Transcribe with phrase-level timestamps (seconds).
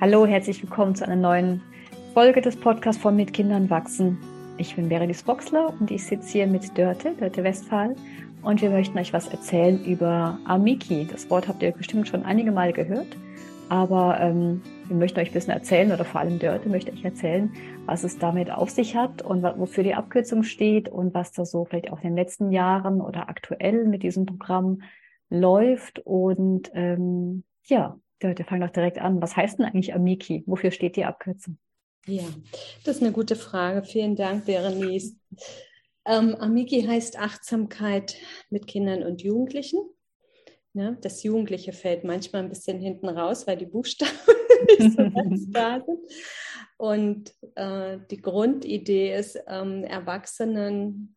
[0.00, 1.60] Hallo, herzlich willkommen zu einer neuen
[2.14, 4.16] Folge des Podcasts von Mit Kindern wachsen.
[4.56, 7.94] Ich bin Berenice Boxler und ich sitze hier mit Dörte, Dörte Westphal
[8.40, 11.06] und wir möchten euch was erzählen über Amiki.
[11.06, 13.14] Das Wort habt ihr bestimmt schon einige Mal gehört,
[13.68, 17.52] aber ähm, wir möchten euch ein bisschen erzählen oder vor allem Dörte möchte euch erzählen,
[17.84, 21.66] was es damit auf sich hat und wofür die Abkürzung steht und was da so
[21.66, 24.80] vielleicht auch in den letzten Jahren oder aktuell mit diesem Programm
[25.28, 29.20] läuft und ähm, ja, wir fangen doch direkt an.
[29.22, 30.44] Was heißt denn eigentlich Amiki?
[30.46, 31.58] Wofür steht die Abkürzung?
[32.06, 32.24] Ja,
[32.84, 33.82] das ist eine gute Frage.
[33.82, 35.16] Vielen Dank, Berenice.
[36.04, 38.16] Ähm, Amiki heißt Achtsamkeit
[38.48, 39.80] mit Kindern und Jugendlichen.
[40.72, 44.12] Ja, das Jugendliche fällt manchmal ein bisschen hinten raus, weil die Buchstaben
[44.78, 46.00] nicht so ganz da sind.
[46.76, 51.16] Und äh, die Grundidee ist, ähm, Erwachsenen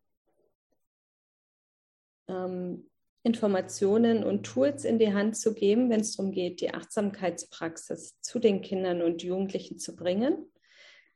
[2.28, 2.90] ähm,
[3.24, 8.38] Informationen und Tools in die Hand zu geben, wenn es darum geht, die Achtsamkeitspraxis zu
[8.38, 10.52] den Kindern und Jugendlichen zu bringen.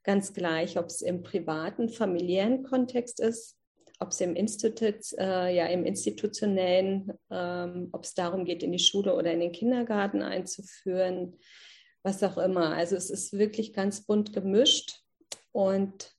[0.05, 3.59] Ganz gleich, ob es im privaten, familiären Kontext ist,
[4.01, 8.79] ob es im, Institut, äh, ja, im institutionellen, ähm, ob es darum geht, in die
[8.79, 11.37] Schule oder in den Kindergarten einzuführen,
[12.03, 12.75] was auch immer.
[12.75, 15.03] Also es ist wirklich ganz bunt gemischt
[15.53, 16.15] und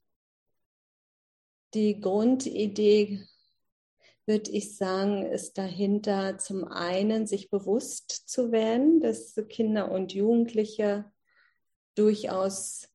[1.73, 3.25] die Grundidee
[4.29, 11.11] würde ich sagen, ist dahinter zum einen, sich bewusst zu werden, dass Kinder und Jugendliche
[11.95, 12.89] durchaus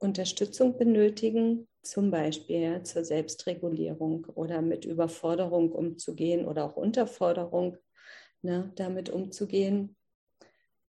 [0.00, 7.76] Unterstützung benötigen, zum Beispiel zur Selbstregulierung oder mit Überforderung umzugehen oder auch Unterforderung
[8.42, 9.94] ne, damit umzugehen.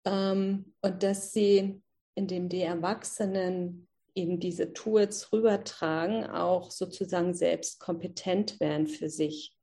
[0.06, 1.82] Ähm, und dass sie,
[2.14, 9.55] indem die Erwachsenen eben diese Tools rübertragen, auch sozusagen selbst kompetent werden für sich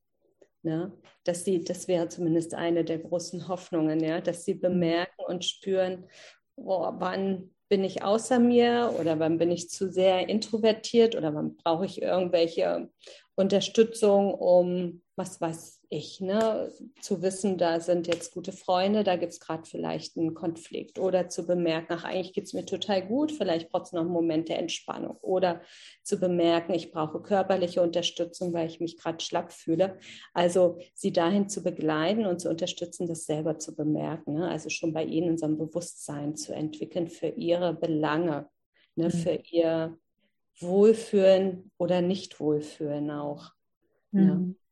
[0.64, 0.92] Ne?
[1.24, 6.06] Dass sie, das wäre zumindest eine der großen Hoffnungen, ja, dass sie bemerken und spüren,
[6.56, 11.56] oh, wann bin ich außer mir oder wann bin ich zu sehr introvertiert oder wann
[11.56, 12.90] brauche ich irgendwelche
[13.36, 16.72] Unterstützung, um was weiß ich, ne?
[17.02, 21.30] zu wissen, da sind jetzt gute Freunde, da gibt es gerade vielleicht einen Konflikt oder
[21.30, 24.50] zu bemerken, ach, eigentlich geht es mir total gut, vielleicht braucht es noch einen Moment
[24.50, 25.62] der Entspannung oder
[26.02, 30.00] zu bemerken, ich brauche körperliche Unterstützung, weil ich mich gerade schlapp fühle.
[30.34, 34.50] Also sie dahin zu begleiten und zu unterstützen, das selber zu bemerken, ne?
[34.50, 38.50] also schon bei ihnen so ein Bewusstsein zu entwickeln für ihre Belange,
[38.96, 39.06] ne?
[39.06, 39.12] Mhm.
[39.12, 39.98] für ihr
[40.60, 43.52] Wohlfühlen oder Nicht-Wohlfühlen auch.
[44.12, 44.22] Mhm.
[44.24, 44.63] Ja.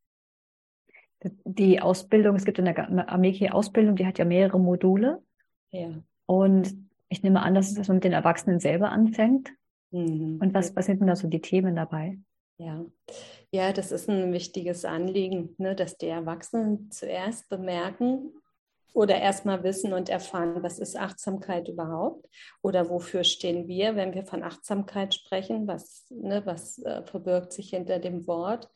[1.24, 5.22] Die Ausbildung, es gibt eine Ameki-Ausbildung, die hat ja mehrere Module.
[5.70, 5.90] Ja.
[6.26, 6.74] Und
[7.10, 9.52] ich nehme an, dass es mit den Erwachsenen selber anfängt.
[9.92, 10.40] Mhm.
[10.42, 12.18] Und was, was sind denn da so die Themen dabei?
[12.58, 12.86] Ja,
[13.52, 18.32] ja, das ist ein wichtiges Anliegen, ne, dass die Erwachsenen zuerst bemerken,
[18.94, 22.28] oder erstmal wissen und erfahren, was ist Achtsamkeit überhaupt
[22.62, 27.70] oder wofür stehen wir, wenn wir von Achtsamkeit sprechen, was, ne, was äh, verbirgt sich
[27.70, 28.70] hinter dem Wort,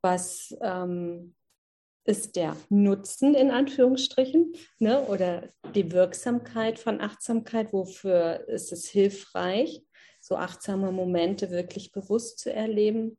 [0.00, 1.34] was ähm,
[2.04, 9.82] ist der Nutzen in Anführungsstrichen ne, oder die Wirksamkeit von Achtsamkeit, wofür ist es hilfreich,
[10.20, 13.16] so achtsame Momente wirklich bewusst zu erleben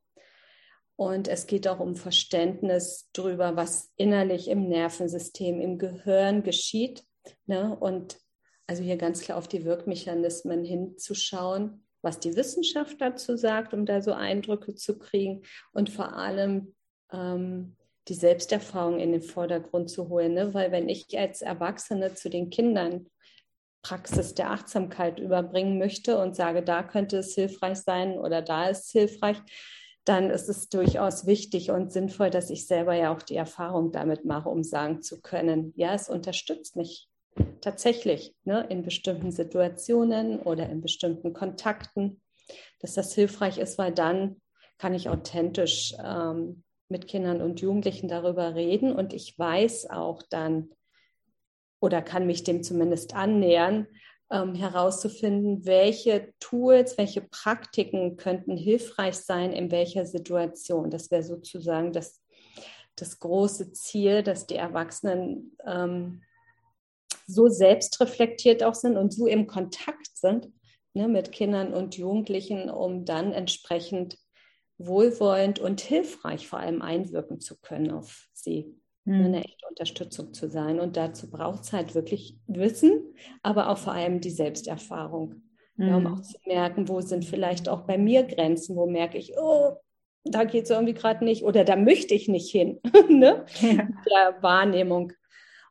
[0.97, 7.03] und es geht auch um Verständnis darüber, was innerlich im Nervensystem, im Gehirn geschieht.
[7.47, 7.75] Ne?
[7.77, 8.17] Und
[8.67, 14.01] also hier ganz klar auf die Wirkmechanismen hinzuschauen, was die Wissenschaft dazu sagt, um da
[14.01, 15.43] so Eindrücke zu kriegen
[15.73, 16.75] und vor allem
[17.11, 17.75] ähm,
[18.07, 20.33] die Selbsterfahrung in den Vordergrund zu holen.
[20.33, 20.53] Ne?
[20.53, 23.07] Weil wenn ich als Erwachsene zu den Kindern
[23.81, 28.85] Praxis der Achtsamkeit überbringen möchte und sage, da könnte es hilfreich sein oder da ist
[28.85, 29.37] es hilfreich,
[30.05, 34.25] dann ist es durchaus wichtig und sinnvoll, dass ich selber ja auch die Erfahrung damit
[34.25, 37.07] mache, um sagen zu können, ja, es unterstützt mich
[37.61, 42.21] tatsächlich ne, in bestimmten Situationen oder in bestimmten Kontakten,
[42.79, 44.41] dass das hilfreich ist, weil dann
[44.77, 50.69] kann ich authentisch ähm, mit Kindern und Jugendlichen darüber reden und ich weiß auch dann
[51.79, 53.87] oder kann mich dem zumindest annähern,
[54.31, 60.89] ähm, herauszufinden, welche Tools, welche Praktiken könnten hilfreich sein, in welcher Situation.
[60.89, 62.21] Das wäre sozusagen das,
[62.95, 66.23] das große Ziel, dass die Erwachsenen ähm,
[67.27, 70.51] so selbstreflektiert auch sind und so im Kontakt sind
[70.93, 74.17] ne, mit Kindern und Jugendlichen, um dann entsprechend
[74.77, 78.75] wohlwollend und hilfreich vor allem einwirken zu können auf sie
[79.05, 79.25] mhm.
[79.25, 80.79] eine echte Unterstützung zu sein.
[80.79, 85.41] Und dazu braucht es halt wirklich Wissen, aber auch vor allem die Selbsterfahrung.
[85.77, 85.87] Mhm.
[85.87, 86.13] Ja, um hm.
[86.13, 89.75] auch zu merken, wo sind vielleicht auch bei mir Grenzen, wo merke ich, oh,
[90.23, 92.79] da geht es irgendwie gerade nicht oder da möchte ich nicht hin,
[93.09, 93.45] ne?
[93.59, 93.87] Ja.
[94.09, 95.13] der Wahrnehmung.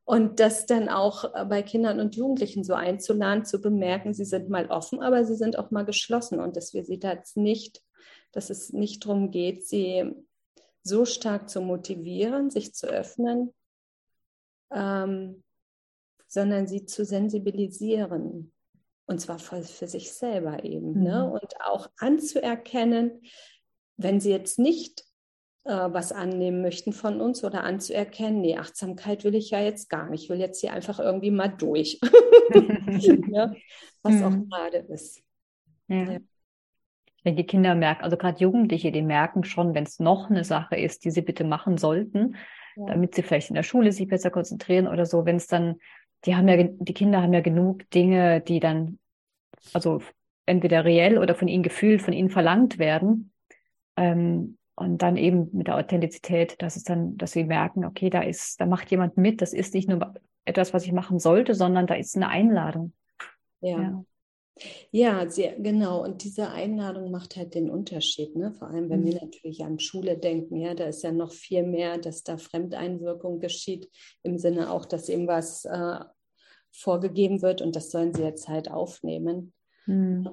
[0.04, 4.66] Und das dann auch bei Kindern und Jugendlichen so einzuladen, zu bemerken, sie sind mal
[4.66, 7.80] offen, aber sie sind auch mal geschlossen und dass wir sie da jetzt nicht,
[8.34, 10.12] dass es nicht darum geht, sie
[10.82, 13.54] so stark zu motivieren, sich zu öffnen,
[14.72, 15.42] ähm,
[16.26, 18.52] sondern sie zu sensibilisieren.
[19.06, 20.92] Und zwar für, für sich selber eben.
[20.92, 20.98] Ne?
[20.98, 21.04] Mhm.
[21.04, 21.30] Ne?
[21.30, 23.22] Und auch anzuerkennen,
[23.96, 25.04] wenn sie jetzt nicht
[25.64, 30.10] äh, was annehmen möchten von uns oder anzuerkennen, nee, Achtsamkeit will ich ja jetzt gar
[30.10, 30.24] nicht.
[30.24, 32.00] Ich will jetzt hier einfach irgendwie mal durch.
[33.30, 33.52] ja?
[34.02, 34.24] Was mhm.
[34.24, 35.22] auch gerade ist.
[35.88, 36.12] Ja.
[36.12, 36.18] ja.
[37.24, 40.76] Wenn die Kinder merken, also gerade Jugendliche, die merken schon, wenn es noch eine Sache
[40.76, 42.36] ist, die sie bitte machen sollten,
[42.76, 42.86] ja.
[42.86, 45.76] damit sie vielleicht in der Schule sich besser konzentrieren oder so, wenn es dann
[46.24, 48.98] die haben ja, die Kinder haben ja genug Dinge, die dann,
[49.72, 50.00] also
[50.46, 53.32] entweder reell oder von ihnen gefühlt, von ihnen verlangt werden.
[53.96, 58.22] Ähm, und dann eben mit der Authentizität, dass es dann, dass sie merken, okay, da
[58.22, 61.86] ist, da macht jemand mit, das ist nicht nur etwas, was ich machen sollte, sondern
[61.86, 62.92] da ist eine Einladung.
[63.60, 63.80] ja.
[63.80, 64.04] ja.
[64.92, 66.04] Ja, sehr, genau.
[66.04, 68.36] Und diese Einladung macht halt den Unterschied.
[68.36, 68.52] Ne?
[68.52, 69.06] Vor allem, wenn mhm.
[69.06, 73.40] wir natürlich an Schule denken, ja, da ist ja noch viel mehr, dass da Fremdeinwirkung
[73.40, 73.90] geschieht,
[74.22, 75.98] im Sinne auch, dass eben was äh,
[76.70, 79.52] vorgegeben wird und das sollen sie jetzt halt aufnehmen.
[79.86, 80.30] Mhm.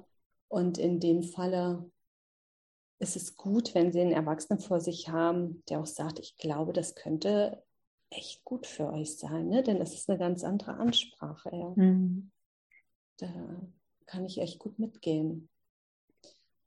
[0.47, 1.89] Und in dem Falle
[3.00, 6.74] ist es gut, wenn sie einen Erwachsenen vor sich haben, der auch sagt, ich glaube,
[6.74, 7.63] das könnte
[8.12, 9.63] echt gut für euch sein, ne?
[9.63, 11.50] denn es ist eine ganz andere Ansprache.
[11.51, 11.74] Ja.
[11.75, 12.31] Mhm.
[13.17, 13.27] Da,
[14.11, 15.49] kann ich echt gut mitgehen.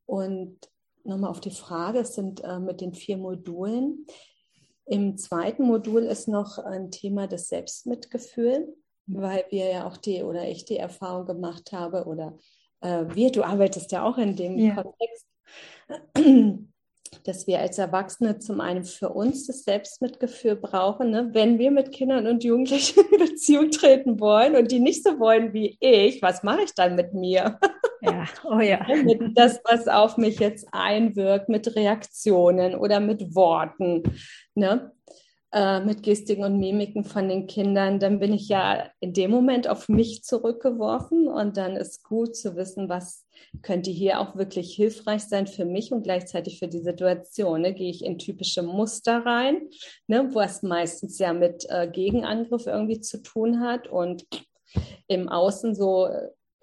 [0.06, 0.58] Und
[1.05, 4.06] nochmal auf die Frage, es sind äh, mit den vier Modulen.
[4.87, 8.75] Im zweiten Modul ist noch ein Thema des Selbstmitgefühl,
[9.06, 9.20] mhm.
[9.20, 12.37] weil wir ja auch die oder ich die Erfahrung gemacht habe oder
[12.81, 14.82] äh, wir, du arbeitest ja auch in dem ja.
[14.82, 15.26] Kontext,
[17.25, 21.31] dass wir als Erwachsene zum einen für uns das Selbstmitgefühl brauchen, ne?
[21.32, 25.52] wenn wir mit Kindern und Jugendlichen in Beziehung treten wollen und die nicht so wollen
[25.52, 27.58] wie ich, was mache ich dann mit mir?
[28.00, 28.84] Ja, oh ja.
[29.05, 34.02] mit das, was auf mich jetzt einwirkt, mit Reaktionen oder mit Worten.
[34.55, 34.93] Ne?
[35.55, 39.69] Äh, mit Gestiken und Mimiken von den Kindern, dann bin ich ja in dem Moment
[39.69, 43.25] auf mich zurückgeworfen und dann ist gut zu wissen, was
[43.62, 47.61] könnte hier auch wirklich hilfreich sein für mich und gleichzeitig für die Situation.
[47.61, 47.73] Ne?
[47.73, 49.69] Gehe ich in typische Muster rein,
[50.09, 50.29] ne?
[50.35, 54.27] was meistens ja mit äh, Gegenangriff irgendwie zu tun hat und
[55.07, 56.09] im Außen so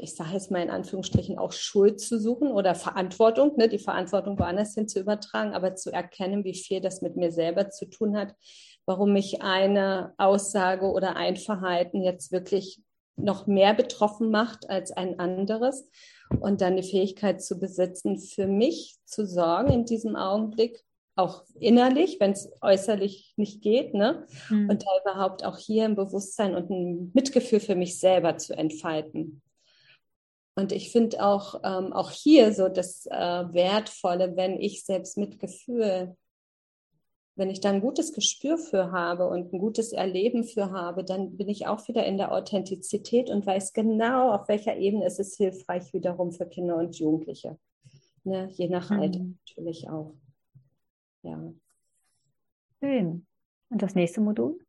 [0.02, 4.38] ich sage jetzt mal in Anführungsstrichen, auch Schuld zu suchen oder Verantwortung, ne, die Verantwortung
[4.40, 8.18] woanders hin zu übertragen, aber zu erkennen, wie viel das mit mir selber zu tun
[8.18, 8.34] hat,
[8.86, 12.82] warum mich eine Aussage oder ein Verhalten jetzt wirklich
[13.16, 15.88] noch mehr betroffen macht als ein anderes
[16.40, 20.84] und dann die Fähigkeit zu besitzen, für mich zu sorgen in diesem Augenblick,
[21.16, 24.26] auch innerlich, wenn es äußerlich nicht geht, ne?
[24.50, 24.70] Mhm.
[24.70, 29.42] Und da überhaupt auch hier ein Bewusstsein und ein Mitgefühl für mich selber zu entfalten.
[30.56, 33.14] Und ich finde auch, ähm, auch hier so das äh,
[33.54, 36.16] Wertvolle, wenn ich selbst Mitgefühl
[37.36, 41.38] wenn ich da ein gutes Gespür für habe und ein gutes Erleben für habe, dann
[41.38, 45.38] bin ich auch wieder in der Authentizität und weiß genau, auf welcher Ebene ist es
[45.38, 47.58] hilfreich wiederum für Kinder und Jugendliche.
[48.24, 48.50] Ne?
[48.52, 49.00] Je nach mhm.
[49.00, 50.14] Alter natürlich auch.
[51.24, 51.54] Ja.
[52.80, 53.26] Schön.
[53.70, 54.60] Und das nächste Modul?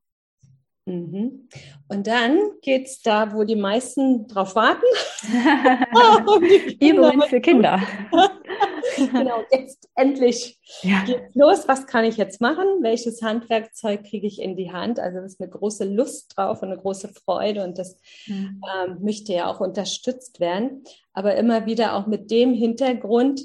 [0.86, 1.48] Mhm.
[1.88, 4.84] Und dann geht es da, wo die meisten drauf warten.
[6.80, 7.80] Übungen für Kinder.
[9.10, 11.04] genau, jetzt endlich ja.
[11.04, 11.68] geht's los.
[11.68, 12.66] Was kann ich jetzt machen?
[12.82, 15.00] Welches Handwerkzeug kriege ich in die Hand?
[15.00, 18.62] Also das ist eine große Lust drauf und eine große Freude und das mhm.
[18.84, 20.84] ähm, möchte ja auch unterstützt werden.
[21.12, 23.42] Aber immer wieder auch mit dem Hintergrund,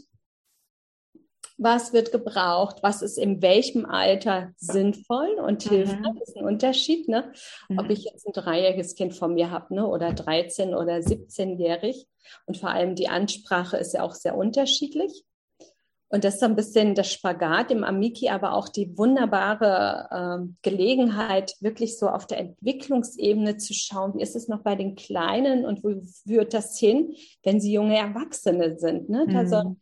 [1.58, 5.70] was wird gebraucht, was ist in welchem Alter sinnvoll und mhm.
[5.70, 6.14] hilfreich.
[6.20, 7.32] Das ist ein Unterschied, ne?
[7.68, 7.80] Mhm.
[7.80, 9.88] ob ich jetzt ein dreijähriges Kind von mir habe ne?
[9.88, 12.08] oder 13 oder 17-jährig.
[12.46, 15.24] Und vor allem die Ansprache ist ja auch sehr unterschiedlich.
[16.10, 20.08] Und das ist so ein bisschen das Spagat im Amiki, aber auch die wunderbare
[20.40, 24.96] äh, Gelegenheit, wirklich so auf der Entwicklungsebene zu schauen, wie ist es noch bei den
[24.96, 29.10] Kleinen und wo führt das hin, wenn sie junge Erwachsene sind.
[29.10, 29.26] Ne?
[29.28, 29.36] Mhm.
[29.36, 29.76] Also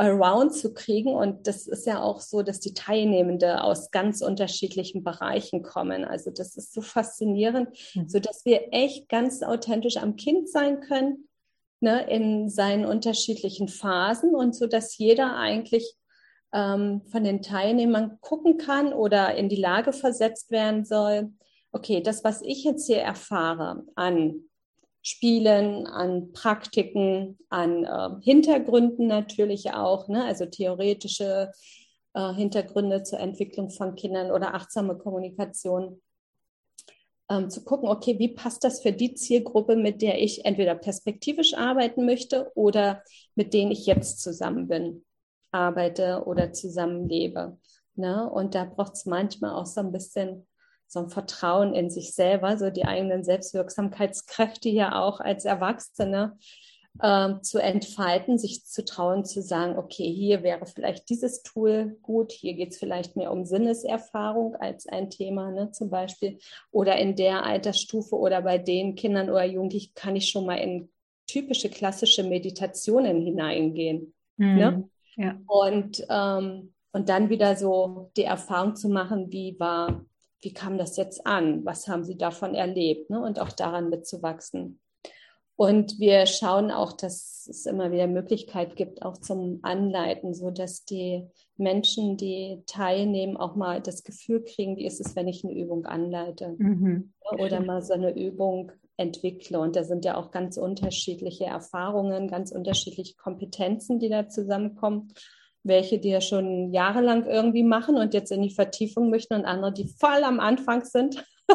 [0.00, 1.14] Around zu kriegen.
[1.14, 6.04] Und das ist ja auch so, dass die Teilnehmende aus ganz unterschiedlichen Bereichen kommen.
[6.04, 8.08] Also das ist so faszinierend, mhm.
[8.08, 11.28] so dass wir echt ganz authentisch am Kind sein können,
[11.80, 15.96] ne, in seinen unterschiedlichen Phasen und so, dass jeder eigentlich
[16.52, 21.32] ähm, von den Teilnehmern gucken kann oder in die Lage versetzt werden soll.
[21.72, 24.42] Okay, das, was ich jetzt hier erfahre an
[25.02, 30.24] Spielen, an Praktiken, an äh, Hintergründen natürlich auch, ne?
[30.24, 31.52] also theoretische
[32.12, 36.02] äh, Hintergründe zur Entwicklung von Kindern oder achtsame Kommunikation.
[37.30, 41.54] Ähm, zu gucken, okay, wie passt das für die Zielgruppe, mit der ich entweder perspektivisch
[41.54, 43.02] arbeiten möchte oder
[43.36, 45.04] mit denen ich jetzt zusammen bin,
[45.52, 47.56] arbeite oder zusammenlebe.
[47.94, 48.28] Ne?
[48.28, 50.46] Und da braucht es manchmal auch so ein bisschen
[50.88, 56.36] so ein Vertrauen in sich selber, so die eigenen Selbstwirksamkeitskräfte ja auch als Erwachsene
[57.02, 62.32] ähm, zu entfalten, sich zu trauen, zu sagen, okay, hier wäre vielleicht dieses Tool gut,
[62.32, 66.38] hier geht es vielleicht mehr um Sinneserfahrung als ein Thema ne, zum Beispiel.
[66.70, 70.90] Oder in der Altersstufe oder bei den Kindern oder Jugendlichen kann ich schon mal in
[71.26, 74.12] typische klassische Meditationen hineingehen.
[74.36, 74.54] Mhm.
[74.56, 74.88] Ne?
[75.16, 75.36] Ja.
[75.46, 80.04] Und, ähm, und dann wieder so die Erfahrung zu machen, wie war,
[80.42, 81.64] wie kam das jetzt an?
[81.64, 83.10] Was haben sie davon erlebt?
[83.10, 83.22] Ne?
[83.22, 84.80] Und auch daran mitzuwachsen.
[85.60, 90.86] Und wir schauen auch, dass es immer wieder Möglichkeit gibt, auch zum Anleiten, so dass
[90.86, 95.52] die Menschen, die teilnehmen, auch mal das Gefühl kriegen, wie ist es, wenn ich eine
[95.52, 97.12] Übung anleite mhm.
[97.32, 99.60] oder mal so eine Übung entwickle.
[99.60, 105.12] Und da sind ja auch ganz unterschiedliche Erfahrungen, ganz unterschiedliche Kompetenzen, die da zusammenkommen.
[105.62, 109.74] Welche, die ja schon jahrelang irgendwie machen und jetzt in die Vertiefung möchten und andere,
[109.74, 111.22] die voll am Anfang sind.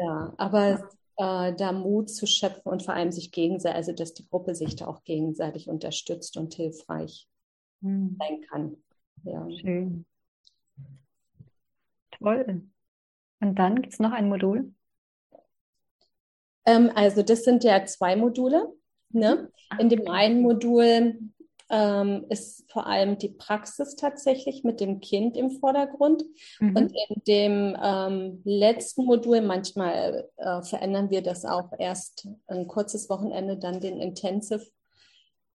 [0.00, 0.88] ja, aber
[1.18, 4.76] äh, da Mut zu schöpfen und vor allem sich gegenseitig, also dass die Gruppe sich
[4.76, 7.28] da auch gegenseitig unterstützt und hilfreich
[7.82, 8.16] hm.
[8.18, 8.76] sein kann.
[9.24, 9.46] Ja.
[9.50, 10.06] Schön.
[12.12, 12.62] Toll.
[13.40, 14.72] Und dann gibt es noch ein Modul?
[16.64, 18.72] Ähm, also das sind ja zwei Module.
[19.10, 19.50] Ne?
[19.78, 21.18] In dem einen Modul
[21.70, 26.24] ähm, ist vor allem die Praxis tatsächlich mit dem Kind im Vordergrund.
[26.60, 26.76] Mhm.
[26.76, 33.10] Und in dem ähm, letzten Modul, manchmal äh, verändern wir das auch erst ein kurzes
[33.10, 34.66] Wochenende, dann den Intensive,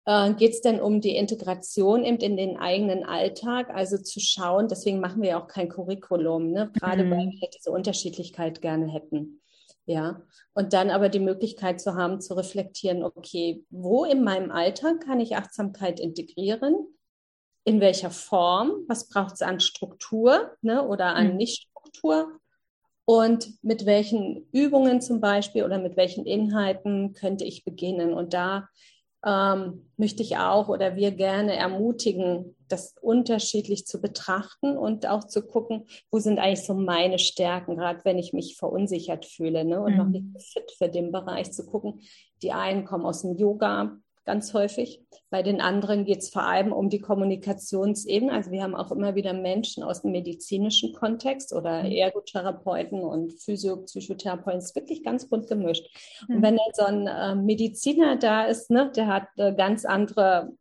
[0.04, 4.69] äh, geht es denn um die Integration eben in den eigenen Alltag, also zu schauen,
[4.69, 6.71] deswegen machen wir auch kein Curriculum, ne?
[6.75, 7.11] gerade mhm.
[7.11, 9.41] weil wir diese Unterschiedlichkeit gerne hätten.
[9.84, 10.22] Ja,
[10.54, 15.18] und dann aber die Möglichkeit zu haben, zu reflektieren, okay, wo in meinem Alltag kann
[15.18, 16.74] ich Achtsamkeit integrieren?
[17.64, 18.84] In welcher Form?
[18.88, 21.36] Was braucht es an Struktur ne, oder an mhm.
[21.36, 22.38] Nichtstruktur?
[23.04, 28.14] Und mit welchen Übungen zum Beispiel oder mit welchen Inhalten könnte ich beginnen?
[28.14, 28.68] Und da
[29.24, 35.46] ähm, möchte ich auch oder wir gerne ermutigen, das unterschiedlich zu betrachten und auch zu
[35.46, 39.92] gucken, wo sind eigentlich so meine Stärken, gerade wenn ich mich verunsichert fühle ne, und
[39.92, 39.98] mhm.
[39.98, 42.00] noch nicht fit für den Bereich zu gucken.
[42.42, 45.00] Die einen kommen aus dem Yoga, ganz häufig.
[45.30, 48.32] Bei den anderen geht es vor allem um die Kommunikationsebene.
[48.32, 51.92] Also wir haben auch immer wieder Menschen aus dem medizinischen Kontext oder mhm.
[51.92, 54.58] Ergotherapeuten und Physio-Psychotherapeuten.
[54.58, 55.88] Es ist wirklich ganz bunt gemischt.
[56.28, 56.36] Mhm.
[56.36, 60.52] Und wenn dann so ein äh, Mediziner da ist, ne, der hat eine ganz andere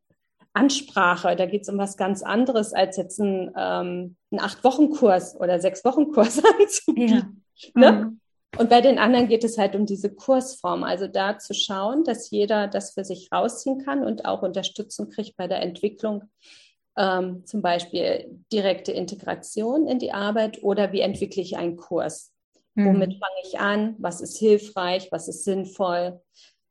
[0.54, 1.36] Ansprache.
[1.36, 6.42] Da geht es um was ganz anderes, als jetzt ein, ähm, einen Acht-Wochen-Kurs oder Sechs-Wochen-Kurs
[6.60, 7.44] anzubieten.
[7.56, 7.92] Ja.
[7.92, 7.92] Ne?
[7.92, 8.21] Mhm.
[8.58, 12.30] Und bei den anderen geht es halt um diese Kursform, also da zu schauen, dass
[12.32, 16.24] jeder das für sich rausziehen kann und auch Unterstützung kriegt bei der Entwicklung,
[16.98, 22.34] ähm, zum Beispiel direkte Integration in die Arbeit oder wie entwickle ich einen Kurs?
[22.76, 22.88] Mhm.
[22.88, 23.96] Womit fange ich an?
[24.00, 25.10] Was ist hilfreich?
[25.12, 26.22] Was ist sinnvoll?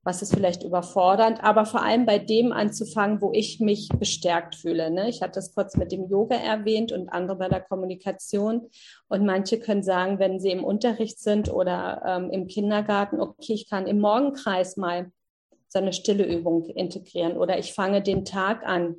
[0.02, 4.90] Was ist vielleicht überfordernd, aber vor allem bei dem anzufangen, wo ich mich bestärkt fühle.
[4.90, 5.10] Ne?
[5.10, 8.70] Ich hatte das kurz mit dem Yoga erwähnt und andere bei der Kommunikation.
[9.08, 13.68] Und manche können sagen, wenn sie im Unterricht sind oder ähm, im Kindergarten, okay, ich
[13.68, 15.12] kann im Morgenkreis mal
[15.68, 18.96] so eine stille Übung integrieren oder ich fange den Tag an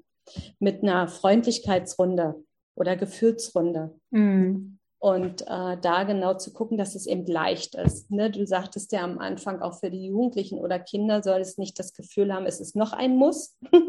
[0.60, 2.36] mit einer Freundlichkeitsrunde
[2.76, 3.96] oder Gefühlsrunde.
[4.12, 4.78] Mhm.
[5.02, 8.12] Und äh, da genau zu gucken, dass es eben leicht ist.
[8.12, 8.30] Ne?
[8.30, 11.96] Du sagtest ja am Anfang, auch für die Jugendlichen oder Kinder soll es nicht das
[11.96, 13.58] Gefühl haben, es ist noch ein Muss.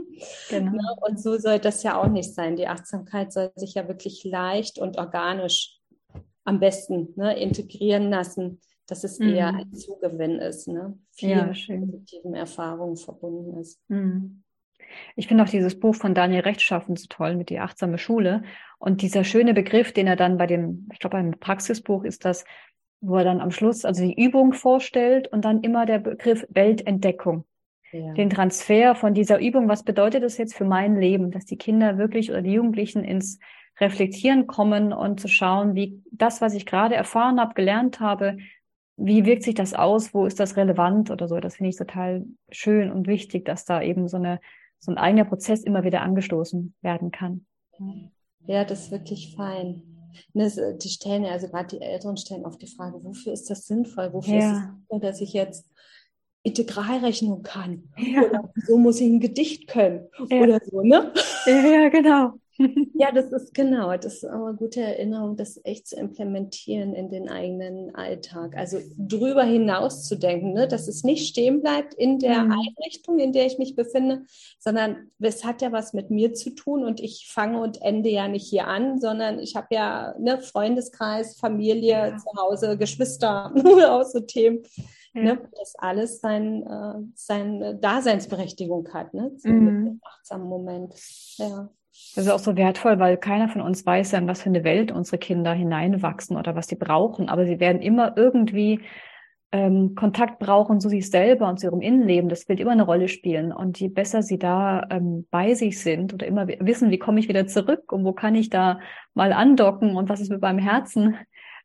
[0.50, 0.72] Genau.
[0.72, 0.82] ne?
[1.00, 2.54] Und so soll das ja auch nicht sein.
[2.54, 5.80] Die Achtsamkeit soll sich ja wirklich leicht und organisch
[6.44, 9.30] am besten ne, integrieren lassen, dass es mhm.
[9.30, 10.96] eher ein Zugewinn ist, ne?
[11.10, 13.80] viel ja, positiven Erfahrungen verbunden ist.
[13.88, 14.44] Mhm.
[15.16, 18.42] Ich finde auch dieses Buch von Daniel Rechtschaffen so toll mit die achtsame Schule.
[18.78, 22.44] Und dieser schöne Begriff, den er dann bei dem, ich glaube, beim Praxisbuch ist das,
[23.00, 27.44] wo er dann am Schluss also die Übung vorstellt und dann immer der Begriff Weltentdeckung.
[27.92, 28.14] Ja.
[28.14, 31.98] Den Transfer von dieser Übung, was bedeutet das jetzt für mein Leben, dass die Kinder
[31.98, 33.38] wirklich oder die Jugendlichen ins
[33.80, 38.38] Reflektieren kommen und zu schauen, wie das, was ich gerade erfahren habe, gelernt habe,
[38.96, 41.40] wie wirkt sich das aus, wo ist das relevant oder so.
[41.40, 44.40] Das finde ich total schön und wichtig, dass da eben so eine
[44.82, 47.46] so ein eigener Prozess immer wieder angestoßen werden kann.
[48.46, 49.82] Ja, das ist wirklich fein.
[50.34, 54.12] Das, die stellen, also gerade die Älteren stellen oft die Frage, wofür ist das sinnvoll?
[54.12, 54.40] Wofür ja.
[54.40, 55.70] ist es sinnvoll, dass ich jetzt
[56.42, 57.88] Integralrechnung kann?
[57.96, 58.22] Ja.
[58.22, 60.08] Oder so muss ich ein Gedicht können?
[60.28, 60.42] Ja.
[60.42, 61.12] Oder so, ne?
[61.46, 62.32] Ja, genau.
[62.58, 67.28] Ja, das ist genau, das ist eine gute Erinnerung, das echt zu implementieren in den
[67.28, 68.56] eigenen Alltag.
[68.56, 70.68] Also drüber hinaus zu denken, ne?
[70.68, 72.52] dass es nicht stehen bleibt in der mhm.
[72.52, 74.24] Einrichtung, in der ich mich befinde,
[74.58, 78.28] sondern es hat ja was mit mir zu tun und ich fange und ende ja
[78.28, 82.16] nicht hier an, sondern ich habe ja ne, Freundeskreis, Familie, ja.
[82.16, 83.52] zu Hause, Geschwister,
[83.88, 84.62] auch so Themen.
[85.14, 85.22] Ja.
[85.22, 89.30] Ne, dass alles sein, äh, seine Daseinsberechtigung hat, ne?
[89.36, 90.00] So mhm.
[90.02, 90.94] achtsamen Moment.
[91.36, 91.68] Ja.
[92.14, 94.92] Das ist auch so wertvoll, weil keiner von uns weiß in was für eine Welt
[94.92, 97.28] unsere Kinder hineinwachsen oder was sie brauchen.
[97.28, 98.80] Aber sie werden immer irgendwie
[99.52, 102.30] ähm, Kontakt brauchen zu sich selber und zu ihrem Innenleben.
[102.30, 103.52] Das wird immer eine Rolle spielen.
[103.52, 107.28] Und je besser sie da ähm, bei sich sind oder immer wissen, wie komme ich
[107.28, 108.80] wieder zurück und wo kann ich da
[109.12, 111.16] mal andocken und was ist mit meinem Herzen,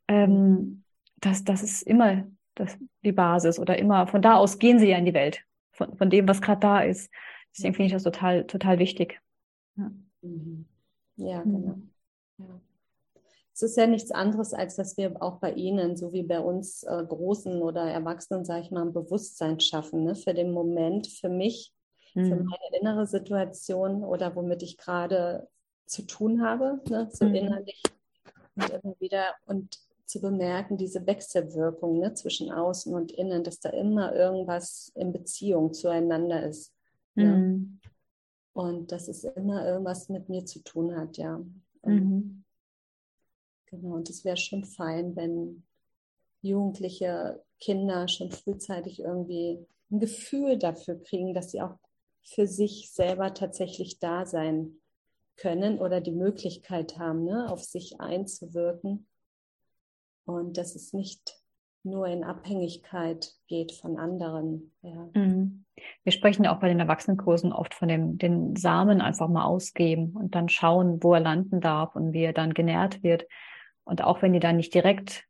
[0.08, 0.84] ähm,
[1.20, 4.98] das, das ist immer das, die Basis oder immer von da aus gehen sie ja
[4.98, 7.10] in die Welt, von, von dem, was gerade da ist.
[7.56, 9.20] Deswegen finde ich das total, total wichtig.
[9.76, 9.90] Ja.
[10.22, 10.66] Mhm.
[11.16, 11.52] Ja, mhm.
[11.52, 11.78] genau.
[12.38, 12.60] Ja.
[13.52, 16.84] Es ist ja nichts anderes, als dass wir auch bei Ihnen, so wie bei uns
[16.84, 20.14] äh, Großen oder Erwachsenen, sage ich mal, ein Bewusstsein schaffen ne?
[20.14, 21.74] für den Moment, für mich,
[22.14, 22.26] mhm.
[22.26, 25.48] für meine innere Situation oder womit ich gerade
[25.86, 27.08] zu tun habe, ne?
[27.10, 27.34] so mhm.
[27.34, 27.82] innerlich
[28.54, 32.14] und immer wieder und zu bemerken, diese Wechselwirkung ne?
[32.14, 36.72] zwischen außen und innen, dass da immer irgendwas in Beziehung zueinander ist.
[37.16, 37.77] Mhm.
[38.58, 41.40] Und dass es immer irgendwas mit mir zu tun hat, ja.
[41.84, 42.42] Mhm.
[43.66, 45.62] Genau, und es wäre schon fein, wenn
[46.42, 51.78] Jugendliche, Kinder schon frühzeitig irgendwie ein Gefühl dafür kriegen, dass sie auch
[52.24, 54.80] für sich selber tatsächlich da sein
[55.36, 59.06] können oder die Möglichkeit haben, ne, auf sich einzuwirken.
[60.24, 61.37] Und dass es nicht
[61.82, 64.72] nur in Abhängigkeit geht von anderen.
[64.82, 65.08] Ja.
[65.14, 65.64] Mhm.
[66.02, 70.12] Wir sprechen ja auch bei den Erwachsenenkursen oft von dem, den Samen einfach mal ausgeben
[70.16, 73.26] und dann schauen, wo er landen darf und wie er dann genährt wird.
[73.84, 75.24] Und auch wenn die dann nicht direkt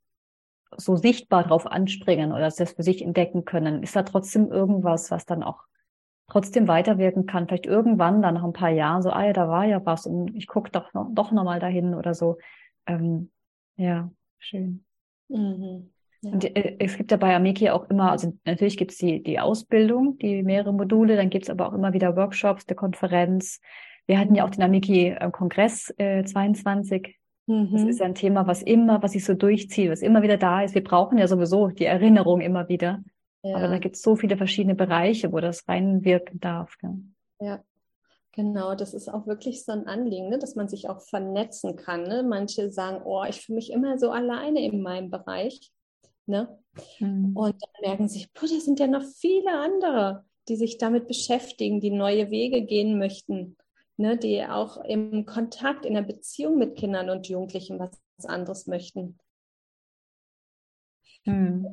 [0.76, 5.26] so sichtbar drauf anspringen oder das für sich entdecken können, ist da trotzdem irgendwas, was
[5.26, 5.62] dann auch
[6.28, 7.46] trotzdem weiterwirken kann.
[7.46, 10.34] Vielleicht irgendwann dann nach ein paar Jahren so, ah ja, da war ja was und
[10.34, 12.38] ich gucke doch noch, doch nochmal dahin oder so.
[12.86, 13.30] Ähm,
[13.76, 14.84] ja, schön.
[15.28, 15.90] Mhm.
[16.20, 16.32] Ja.
[16.32, 19.38] Und äh, es gibt ja bei Ameki auch immer, also natürlich gibt es die, die
[19.38, 23.60] Ausbildung, die mehrere Module, dann gibt es aber auch immer wieder Workshops, der Konferenz.
[24.06, 27.16] Wir hatten ja auch den Ameki-Kongress äh, 22.
[27.46, 27.70] Mhm.
[27.72, 30.62] Das ist ja ein Thema, was immer, was sich so durchzieht, was immer wieder da
[30.62, 30.74] ist.
[30.74, 33.02] Wir brauchen ja sowieso die Erinnerung immer wieder.
[33.42, 33.56] Ja.
[33.56, 36.76] Aber da gibt es so viele verschiedene Bereiche, wo das reinwirken darf.
[36.82, 36.94] Ja.
[37.40, 37.64] ja.
[38.32, 40.38] Genau, das ist auch wirklich so ein Anliegen, ne?
[40.38, 42.04] dass man sich auch vernetzen kann.
[42.04, 42.22] Ne?
[42.22, 45.72] Manche sagen, oh, ich fühle mich immer so alleine in meinem Bereich.
[46.28, 46.62] Ne?
[47.00, 47.34] Mhm.
[47.34, 51.80] Und dann merken sich, boah, da sind ja noch viele andere, die sich damit beschäftigen,
[51.80, 53.56] die neue Wege gehen möchten,
[53.96, 54.18] ne?
[54.18, 59.18] die auch im Kontakt, in der Beziehung mit Kindern und Jugendlichen was anderes möchten.
[61.24, 61.66] Mhm.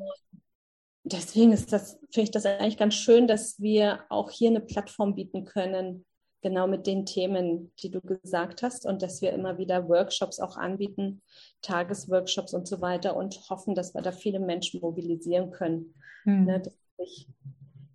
[1.04, 5.15] Deswegen ist das, finde ich das eigentlich ganz schön, dass wir auch hier eine Plattform
[5.15, 6.06] bieten können,
[6.41, 10.58] genau mit den Themen, die du gesagt hast und dass wir immer wieder Workshops auch
[10.58, 11.21] anbieten,
[11.62, 16.45] Tagesworkshops und so weiter und hoffen, dass wir da viele Menschen mobilisieren können, mhm.
[16.45, 17.28] ne, dass sich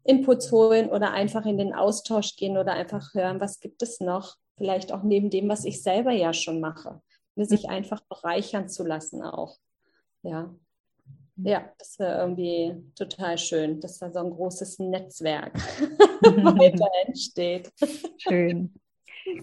[0.04, 4.36] Inputs holen oder einfach in den Austausch gehen oder einfach hören, was gibt es noch,
[4.56, 7.00] vielleicht auch neben dem, was ich selber ja schon mache,
[7.36, 7.70] ne, sich hm.
[7.70, 9.58] einfach bereichern zu lassen auch.
[10.22, 10.54] Ja.
[11.42, 15.54] Ja, das wäre irgendwie total schön, dass da so ein großes Netzwerk
[16.22, 17.72] weiter entsteht.
[18.18, 18.74] Schön.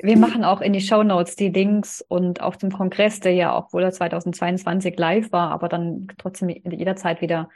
[0.01, 3.57] Wir machen auch in die Show Notes die Links und auf dem Kongress, der ja,
[3.57, 7.49] obwohl er 2022 live war, aber dann trotzdem jederzeit wieder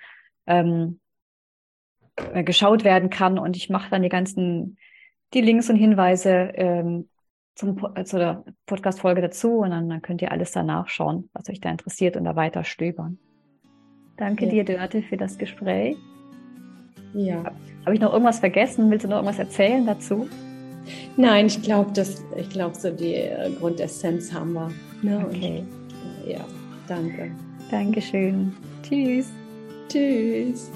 [0.48, 1.00] ähm,
[2.16, 3.38] äh, geschaut werden kann.
[3.38, 4.78] Und ich mache dann die ganzen,
[5.34, 7.10] die Links und Hinweise ähm,
[7.56, 11.50] zum, äh, zu der Podcast-Folge dazu und dann, dann könnt ihr alles da nachschauen, was
[11.50, 13.20] euch da interessiert und da weiter stöbern.
[14.22, 14.52] Danke ja.
[14.52, 15.98] dir, Dörte, für das Gespräch.
[17.16, 17.44] Ja.
[17.86, 18.92] Habe ich noch irgendwas vergessen?
[18.92, 20.30] Willst du noch irgendwas erzählen dazu?
[21.18, 21.92] Nein, ich glaube,
[22.38, 24.72] ich glaube, so die äh, Grundessenz haben wir.
[25.02, 25.26] Ne?
[25.28, 25.64] Okay.
[25.64, 26.46] Und, ja,
[26.88, 27.32] danke.
[27.72, 28.54] Dankeschön.
[28.84, 29.32] Tschüss.
[29.90, 30.70] Tschüss.